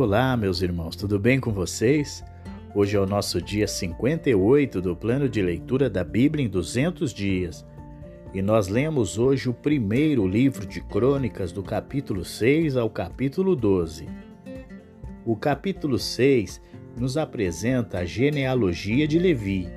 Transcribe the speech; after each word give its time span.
Olá, 0.00 0.36
meus 0.36 0.62
irmãos, 0.62 0.94
tudo 0.94 1.18
bem 1.18 1.40
com 1.40 1.52
vocês? 1.52 2.22
Hoje 2.72 2.96
é 2.96 3.00
o 3.00 3.04
nosso 3.04 3.42
dia 3.42 3.66
58 3.66 4.80
do 4.80 4.94
plano 4.94 5.28
de 5.28 5.42
leitura 5.42 5.90
da 5.90 6.04
Bíblia 6.04 6.46
em 6.46 6.48
200 6.48 7.12
dias. 7.12 7.66
E 8.32 8.40
nós 8.40 8.68
lemos 8.68 9.18
hoje 9.18 9.48
o 9.48 9.52
primeiro 9.52 10.24
livro 10.24 10.64
de 10.64 10.80
crônicas 10.80 11.50
do 11.50 11.64
capítulo 11.64 12.24
6 12.24 12.76
ao 12.76 12.88
capítulo 12.88 13.56
12. 13.56 14.06
O 15.26 15.34
capítulo 15.34 15.98
6 15.98 16.62
nos 16.96 17.16
apresenta 17.16 17.98
a 17.98 18.04
genealogia 18.04 19.08
de 19.08 19.18
Levi. 19.18 19.68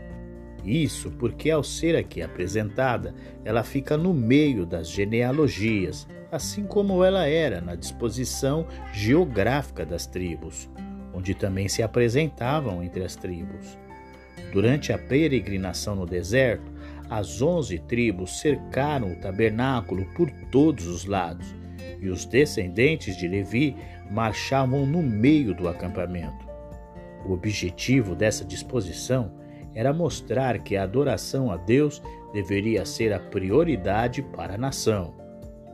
Isso 0.64 1.10
porque, 1.18 1.50
ao 1.50 1.64
ser 1.64 1.96
aqui 1.96 2.22
apresentada, 2.22 3.16
ela 3.44 3.64
fica 3.64 3.98
no 3.98 4.14
meio 4.14 4.68
das 4.68 4.88
genealogias, 4.88 6.08
assim 6.32 6.64
como 6.64 7.04
ela 7.04 7.28
era 7.28 7.60
na 7.60 7.76
disposição 7.76 8.66
geográfica 8.94 9.86
das 9.86 10.06
tribos, 10.06 10.70
onde 11.14 11.36
também 11.36 11.68
se 11.68 11.84
apresentavam 11.84 12.82
entre 12.82 13.04
as 13.04 13.16
tribos. 13.16 13.78
Durante 14.54 14.94
a 14.94 14.98
peregrinação 14.98 15.96
no 15.96 16.06
deserto, 16.06 16.72
as 17.10 17.42
onze 17.42 17.78
tribos 17.78 18.40
cercaram 18.40 19.12
o 19.12 19.16
tabernáculo 19.18 20.06
por 20.16 20.32
todos 20.52 20.88
os 20.88 21.06
lados, 21.06 21.54
e 22.00 22.10
os 22.10 22.26
descendentes 22.26 23.18
de 23.18 23.28
Levi 23.28 23.76
marchavam 24.10 24.86
no 24.86 25.04
meio 25.04 25.54
do 25.54 25.68
acampamento. 25.68 26.50
O 27.26 27.34
objetivo 27.34 28.16
dessa 28.16 28.44
disposição 28.44 29.32
era 29.76 29.94
mostrar 29.94 30.60
que 30.60 30.76
a 30.76 30.84
adoração 30.84 31.52
a 31.52 31.58
Deus 31.58 32.02
deveria 32.34 32.86
ser 32.86 33.14
a 33.14 33.20
prioridade 33.20 34.22
para 34.22 34.56
a 34.56 34.58
nação. 34.58 35.14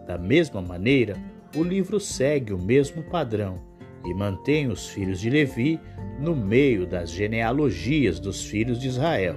Da 0.08 0.18
mesma 0.18 0.62
maneira, 0.62 1.18
o 1.54 1.62
livro 1.62 2.00
segue 2.00 2.54
o 2.54 2.58
mesmo 2.58 3.04
padrão 3.04 3.62
e 4.06 4.14
mantém 4.14 4.68
os 4.68 4.88
filhos 4.88 5.20
de 5.20 5.30
Levi 5.30 5.80
no 6.18 6.34
meio 6.34 6.88
das 6.88 7.12
genealogias 7.12 8.18
dos 8.18 8.46
filhos 8.46 8.80
de 8.80 8.88
Israel. 8.88 9.36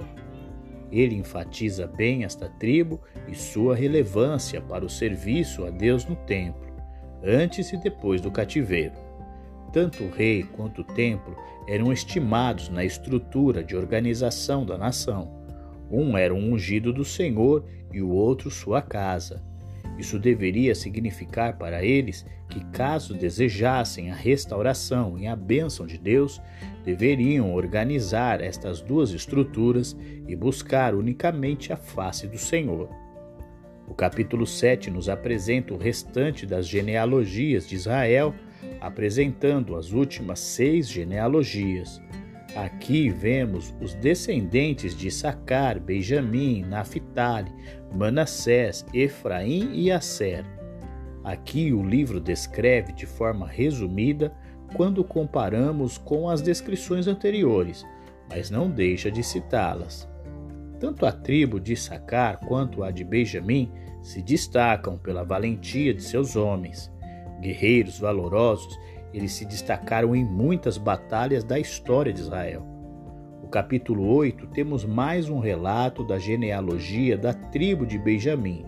Ele 0.89 1.15
enfatiza 1.15 1.85
bem 1.87 2.23
esta 2.23 2.47
tribo 2.47 3.01
e 3.27 3.35
sua 3.35 3.75
relevância 3.75 4.61
para 4.61 4.85
o 4.85 4.89
serviço 4.89 5.65
a 5.65 5.69
Deus 5.69 6.05
no 6.05 6.15
templo, 6.15 6.73
antes 7.21 7.73
e 7.73 7.77
depois 7.77 8.21
do 8.21 8.31
cativeiro. 8.31 8.95
Tanto 9.73 10.03
o 10.03 10.09
rei 10.09 10.43
quanto 10.43 10.81
o 10.81 10.85
templo 10.85 11.35
eram 11.67 11.91
estimados 11.91 12.69
na 12.69 12.83
estrutura 12.83 13.63
de 13.63 13.75
organização 13.75 14.65
da 14.65 14.77
nação. 14.77 15.31
Um 15.89 16.17
era 16.17 16.33
um 16.33 16.53
ungido 16.53 16.93
do 16.93 17.03
Senhor 17.03 17.65
e 17.91 18.01
o 18.01 18.09
outro 18.09 18.49
sua 18.49 18.81
casa. 18.81 19.50
Isso 20.01 20.17
deveria 20.17 20.73
significar 20.73 21.59
para 21.59 21.85
eles 21.85 22.25
que, 22.49 22.65
caso 22.71 23.13
desejassem 23.13 24.09
a 24.09 24.15
restauração 24.15 25.15
e 25.15 25.27
a 25.27 25.35
bênção 25.35 25.85
de 25.85 25.95
Deus, 25.95 26.41
deveriam 26.83 27.53
organizar 27.53 28.41
estas 28.41 28.81
duas 28.81 29.11
estruturas 29.11 29.95
e 30.27 30.35
buscar 30.35 30.95
unicamente 30.95 31.71
a 31.71 31.75
face 31.75 32.25
do 32.25 32.39
Senhor. 32.39 32.89
O 33.87 33.93
capítulo 33.93 34.47
7 34.47 34.89
nos 34.89 35.07
apresenta 35.07 35.71
o 35.71 35.77
restante 35.77 36.47
das 36.47 36.67
genealogias 36.67 37.69
de 37.69 37.75
Israel, 37.75 38.33
apresentando 38.79 39.75
as 39.75 39.91
últimas 39.91 40.39
seis 40.39 40.89
genealogias. 40.89 42.01
Aqui 42.55 43.09
vemos 43.09 43.73
os 43.79 43.93
descendentes 43.93 44.93
de 44.93 45.09
Sacar, 45.09 45.79
Benjamim, 45.79 46.63
Naphtali, 46.63 47.49
Manassés, 47.95 48.85
Efraim 48.93 49.71
e 49.73 49.89
Asser. 49.89 50.43
Aqui 51.23 51.71
o 51.71 51.81
livro 51.81 52.19
descreve 52.19 52.91
de 52.91 53.05
forma 53.05 53.47
resumida 53.47 54.35
quando 54.75 55.01
comparamos 55.01 55.97
com 55.97 56.27
as 56.29 56.41
descrições 56.41 57.07
anteriores, 57.07 57.85
mas 58.29 58.49
não 58.49 58.69
deixa 58.69 59.09
de 59.09 59.23
citá-las. 59.23 60.09
Tanto 60.77 61.05
a 61.05 61.11
tribo 61.11 61.57
de 61.57 61.77
Sacar 61.77 62.37
quanto 62.39 62.83
a 62.83 62.91
de 62.91 63.05
Benjamim 63.05 63.71
se 64.01 64.21
destacam 64.21 64.97
pela 64.97 65.23
valentia 65.23 65.93
de 65.93 66.03
seus 66.03 66.35
homens. 66.35 66.91
Guerreiros 67.39 67.97
valorosos 67.99 68.77
eles 69.13 69.31
se 69.33 69.45
destacaram 69.45 70.15
em 70.15 70.23
muitas 70.23 70.77
batalhas 70.77 71.43
da 71.43 71.59
história 71.59 72.13
de 72.13 72.21
Israel. 72.21 72.65
No 73.41 73.49
capítulo 73.49 74.07
8, 74.13 74.47
temos 74.47 74.85
mais 74.85 75.29
um 75.29 75.39
relato 75.39 76.03
da 76.03 76.17
genealogia 76.17 77.17
da 77.17 77.33
tribo 77.33 77.85
de 77.85 77.97
Benjamim. 77.97 78.65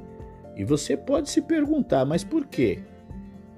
E 0.55 0.63
você 0.63 0.97
pode 0.97 1.29
se 1.29 1.41
perguntar, 1.41 2.05
mas 2.05 2.23
por 2.23 2.45
quê? 2.45 2.79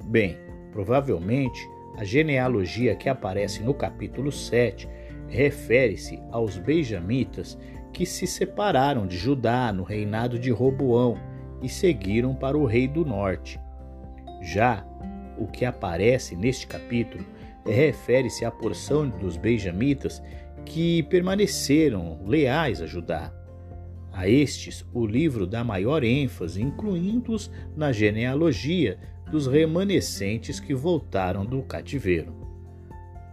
Bem, 0.06 0.38
provavelmente 0.72 1.60
a 1.98 2.04
genealogia 2.04 2.96
que 2.96 3.10
aparece 3.10 3.64
no 3.64 3.74
capítulo 3.74 4.32
7 4.32 4.88
refere-se 5.28 6.22
aos 6.32 6.58
benjamitas 6.58 7.58
que 7.92 8.06
se 8.06 8.28
separaram 8.28 9.08
de 9.08 9.18
Judá 9.18 9.72
no 9.72 9.84
reinado 9.84 10.38
de 10.38 10.52
Roboão 10.52 11.18
e 11.62 11.70
seguiram 11.70 12.36
para 12.36 12.58
o 12.58 12.66
rei 12.66 12.88
do 12.88 13.06
norte. 13.06 13.60
Já 14.42 14.86
o 15.38 15.48
que 15.48 15.66
aparece 15.66 16.36
neste 16.36 16.68
capítulo 16.68 17.26
refere-se 17.66 18.46
à 18.46 18.52
porção 18.52 19.10
dos 19.10 19.38
benjamitas 19.38 20.22
que 20.66 21.04
permaneceram 21.04 22.20
leais 22.26 22.82
a 22.82 22.86
Judá. 22.86 23.34
A 24.12 24.30
estes, 24.30 24.86
o 24.94 25.06
livro 25.06 25.46
dá 25.46 25.64
maior 25.64 26.04
ênfase, 26.04 26.62
incluindo-os 26.62 27.52
na 27.76 27.92
genealogia 27.92 28.98
dos 29.30 29.48
remanescentes 29.48 30.60
que 30.60 30.74
voltaram 30.74 31.46
do 31.46 31.62
cativeiro. 31.64 32.34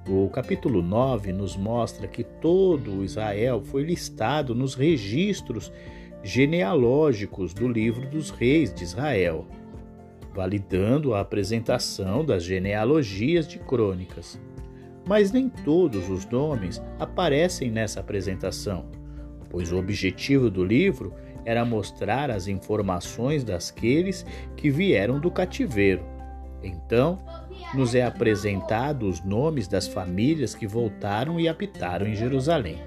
O 0.09 0.29
capítulo 0.29 0.83
9 0.83 1.33
nos 1.33 1.57
mostra 1.57 2.09
que 2.09 2.25
todo 2.25 3.05
Israel 3.05 3.63
foi 3.63 3.84
listado 3.84 4.55
nos 4.55 4.75
registros 4.75 5.73
genealógicos 6.25 7.55
do 7.55 7.69
livro 7.69 8.09
dos 8.09 8.31
reis 8.31 8.75
de 8.75 8.83
Israel 8.83 9.47
validando 10.34 11.15
a 11.15 11.20
apresentação 11.20 12.25
das 12.25 12.44
genealogias 12.44 13.47
de 13.47 13.59
crônicas. 13.59 14.41
Mas 15.06 15.32
nem 15.32 15.48
todos 15.48 16.09
os 16.09 16.25
nomes 16.26 16.81
aparecem 16.98 17.70
nessa 17.70 18.00
apresentação, 18.00 18.87
pois 19.50 19.72
o 19.72 19.78
objetivo 19.78 20.48
do 20.48 20.65
livro 20.65 21.12
era 21.44 21.65
mostrar 21.65 22.31
as 22.31 22.47
informações 22.47 23.42
daqueles 23.42 24.25
que 24.56 24.71
vieram 24.71 25.19
do 25.19 25.31
cativeiro. 25.31 26.04
Então, 26.62 27.19
nos 27.75 27.94
é 27.94 28.04
apresentado 28.04 29.09
os 29.09 29.22
nomes 29.25 29.66
das 29.66 29.88
famílias 29.88 30.54
que 30.54 30.66
voltaram 30.66 31.41
e 31.41 31.48
habitaram 31.48 32.06
em 32.06 32.15
Jerusalém. 32.15 32.78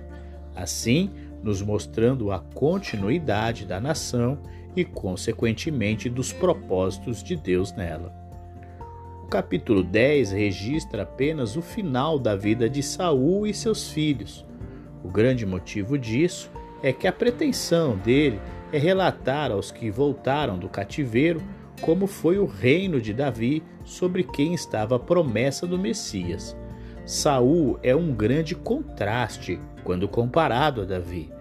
Assim, 0.55 1.11
nos 1.45 1.61
mostrando 1.61 2.31
a 2.31 2.39
continuidade 2.39 3.67
da 3.67 3.79
nação 3.79 4.39
e, 4.75 4.83
consequentemente, 4.83 6.09
dos 6.09 6.33
propósitos 6.33 7.23
de 7.23 7.35
Deus 7.35 7.71
nela. 7.71 8.11
O 9.23 9.27
capítulo 9.27 9.83
10 9.83 10.31
registra 10.31 11.03
apenas 11.03 11.55
o 11.55 11.61
final 11.61 12.17
da 12.17 12.35
vida 12.35 12.67
de 12.67 12.81
Saul 12.81 13.45
e 13.45 13.53
seus 13.53 13.91
filhos. 13.91 14.43
O 15.03 15.07
grande 15.07 15.45
motivo 15.45 15.99
disso 15.99 16.49
é 16.81 16.91
que 16.91 17.07
a 17.07 17.13
pretensão 17.13 17.95
dele 17.95 18.41
é 18.73 18.79
relatar 18.79 19.51
aos 19.51 19.69
que 19.69 19.91
voltaram 19.91 20.57
do 20.57 20.67
cativeiro 20.67 21.43
como 21.79 22.07
foi 22.07 22.39
o 22.39 22.45
reino 22.45 22.99
de 22.99 23.13
Davi 23.13 23.61
sobre 23.83 24.23
quem 24.23 24.55
estava 24.55 24.95
a 24.95 24.99
promessa 24.99 25.67
do 25.67 25.77
Messias. 25.77 26.57
Saul 27.05 27.77
é 27.83 27.95
um 27.95 28.11
grande 28.11 28.55
contraste 28.55 29.59
quando 29.83 30.07
comparado 30.07 30.81
a 30.81 30.85
Davi. 30.85 31.34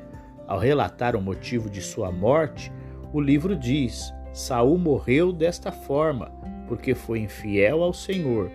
Ao 0.47 0.59
relatar 0.59 1.17
o 1.17 1.23
motivo 1.23 1.71
de 1.71 1.81
sua 1.81 2.13
morte, 2.13 2.71
o 3.13 3.21
livro 3.21 3.57
diz: 3.57 4.13
Saul 4.33 4.77
morreu 4.77 5.33
desta 5.33 5.73
forma, 5.73 6.31
porque 6.69 6.95
foi 6.95 7.21
infiel 7.21 7.83
ao 7.83 7.95
Senhor, 7.95 8.51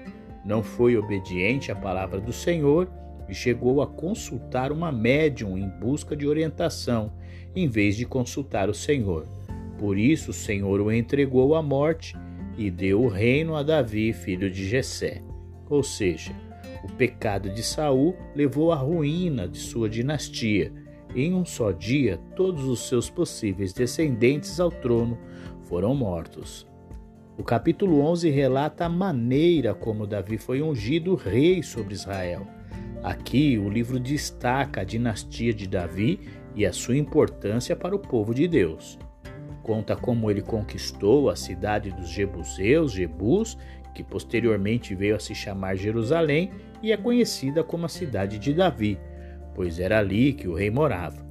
não 0.45 0.61
foi 0.61 0.95
obediente 0.95 1.71
à 1.71 1.75
palavra 1.75 2.19
do 2.19 2.31
Senhor 2.31 2.89
e 3.27 3.33
chegou 3.33 3.81
a 3.81 3.87
consultar 3.87 4.71
uma 4.71 4.91
médium 4.91 5.57
em 5.57 5.67
busca 5.67 6.15
de 6.15 6.27
orientação, 6.27 7.11
em 7.55 7.67
vez 7.67 7.95
de 7.95 8.05
consultar 8.05 8.69
o 8.69 8.73
Senhor. 8.73 9.27
Por 9.77 9.97
isso 9.97 10.31
o 10.31 10.33
Senhor 10.33 10.81
o 10.81 10.91
entregou 10.91 11.55
à 11.55 11.61
morte 11.61 12.15
e 12.57 12.69
deu 12.69 13.01
o 13.01 13.07
reino 13.07 13.55
a 13.55 13.63
Davi, 13.63 14.11
filho 14.13 14.51
de 14.51 14.67
Jessé. 14.67 15.21
Ou 15.69 15.81
seja, 15.81 16.33
o 16.83 16.91
pecado 16.93 17.49
de 17.49 17.63
Saul 17.63 18.15
levou 18.35 18.71
à 18.71 18.75
ruína 18.75 19.47
de 19.47 19.59
sua 19.59 19.89
dinastia 19.89 20.73
em 21.15 21.33
um 21.33 21.43
só 21.43 21.71
dia, 21.71 22.19
todos 22.35 22.65
os 22.65 22.87
seus 22.87 23.09
possíveis 23.09 23.73
descendentes 23.73 24.59
ao 24.59 24.69
trono 24.69 25.17
foram 25.63 25.95
mortos. 25.95 26.67
O 27.37 27.43
capítulo 27.43 28.01
11 28.01 28.29
relata 28.29 28.85
a 28.85 28.89
maneira 28.89 29.73
como 29.73 30.05
Davi 30.05 30.37
foi 30.37 30.61
ungido 30.61 31.15
rei 31.15 31.63
sobre 31.63 31.93
Israel. 31.93 32.45
Aqui, 33.01 33.57
o 33.57 33.69
livro 33.69 33.97
destaca 33.97 34.81
a 34.81 34.83
dinastia 34.83 35.53
de 35.53 35.67
Davi 35.67 36.19
e 36.53 36.65
a 36.65 36.73
sua 36.73 36.97
importância 36.97 37.75
para 37.75 37.95
o 37.95 37.99
povo 37.99 38.33
de 38.33 38.47
Deus. 38.47 38.99
conta 39.63 39.95
como 39.95 40.31
ele 40.31 40.41
conquistou 40.41 41.29
a 41.29 41.35
cidade 41.35 41.91
dos 41.91 42.09
Jebuseus, 42.09 42.91
Jebus, 42.91 43.55
que 43.93 44.03
posteriormente 44.03 44.95
veio 44.95 45.15
a 45.15 45.19
se 45.19 45.35
chamar 45.35 45.75
Jerusalém 45.75 46.51
e 46.81 46.91
é 46.91 46.97
conhecida 46.97 47.63
como 47.63 47.85
a 47.85 47.89
cidade 47.89 48.39
de 48.39 48.53
Davi, 48.53 48.99
pois 49.53 49.79
era 49.79 49.99
ali 49.99 50.33
que 50.33 50.47
o 50.47 50.53
rei 50.53 50.69
morava. 50.69 51.27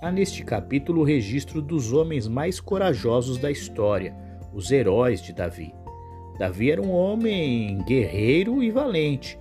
Há 0.00 0.12
neste 0.12 0.44
capítulo 0.44 1.00
o 1.00 1.04
registro 1.04 1.60
dos 1.60 1.92
homens 1.92 2.28
mais 2.28 2.60
corajosos 2.60 3.38
da 3.38 3.50
história, 3.50 4.14
os 4.52 4.70
heróis 4.70 5.20
de 5.20 5.32
Davi. 5.32 5.74
Davi 6.38 6.70
era 6.70 6.80
um 6.80 6.92
homem 6.92 7.78
guerreiro 7.78 8.62
e 8.62 8.70
valente, 8.70 9.38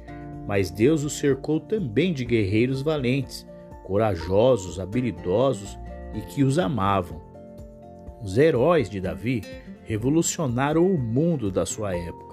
mas 0.48 0.72
Deus 0.72 1.04
o 1.04 1.10
cercou 1.10 1.60
também 1.60 2.12
de 2.12 2.26
guerreiros 2.26 2.82
valentes, 2.82 3.46
corajosos, 3.84 4.80
habilidosos 4.80 5.78
e 6.16 6.22
que 6.22 6.44
os 6.44 6.58
amavam. 6.58 7.22
Os 8.22 8.38
heróis 8.38 8.90
de 8.90 9.00
Davi 9.00 9.44
revolucionaram 9.84 10.86
o 10.86 10.98
mundo 10.98 11.52
da 11.52 11.66
sua 11.66 11.96
época. 11.96 12.27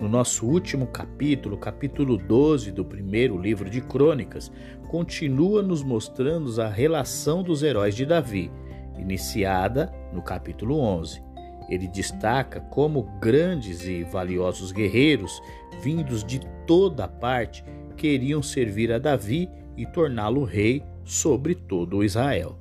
No 0.00 0.08
nosso 0.08 0.46
último 0.46 0.86
capítulo, 0.86 1.56
capítulo 1.56 2.16
12 2.16 2.70
do 2.70 2.84
primeiro 2.84 3.36
livro 3.36 3.68
de 3.68 3.80
Crônicas, 3.80 4.50
continua 4.86 5.60
nos 5.60 5.82
mostrando 5.82 6.62
a 6.62 6.68
relação 6.68 7.42
dos 7.42 7.64
heróis 7.64 7.96
de 7.96 8.06
Davi, 8.06 8.48
iniciada 8.96 9.92
no 10.12 10.22
capítulo 10.22 10.78
11. 10.78 11.20
Ele 11.68 11.88
destaca 11.88 12.60
como 12.60 13.18
grandes 13.20 13.84
e 13.88 14.04
valiosos 14.04 14.70
guerreiros, 14.70 15.42
vindos 15.82 16.22
de 16.22 16.40
toda 16.64 17.08
parte, 17.08 17.64
queriam 17.96 18.40
servir 18.40 18.92
a 18.92 19.00
Davi 19.00 19.50
e 19.76 19.84
torná-lo 19.84 20.44
rei 20.44 20.80
sobre 21.04 21.56
todo 21.56 22.04
Israel. 22.04 22.56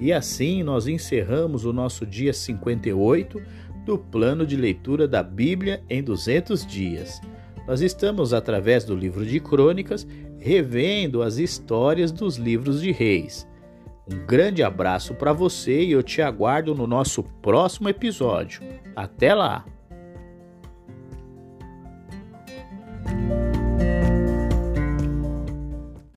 E 0.00 0.12
assim 0.12 0.62
nós 0.64 0.88
encerramos 0.88 1.64
o 1.64 1.72
nosso 1.72 2.04
dia 2.04 2.32
58 2.32 3.40
do 3.90 3.98
plano 3.98 4.46
de 4.46 4.54
leitura 4.54 5.08
da 5.08 5.20
Bíblia 5.20 5.82
em 5.90 6.00
200 6.00 6.64
dias. 6.64 7.20
Nós 7.66 7.80
estamos, 7.80 8.32
através 8.32 8.84
do 8.84 8.94
livro 8.94 9.26
de 9.26 9.40
Crônicas, 9.40 10.06
revendo 10.38 11.24
as 11.24 11.38
histórias 11.38 12.12
dos 12.12 12.36
livros 12.36 12.80
de 12.80 12.92
reis. 12.92 13.48
Um 14.08 14.24
grande 14.24 14.62
abraço 14.62 15.12
para 15.12 15.32
você 15.32 15.82
e 15.82 15.90
eu 15.90 16.04
te 16.04 16.22
aguardo 16.22 16.72
no 16.72 16.86
nosso 16.86 17.24
próximo 17.42 17.88
episódio. 17.88 18.62
Até 18.94 19.34
lá! 19.34 19.64